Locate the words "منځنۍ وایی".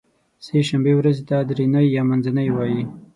2.09-2.81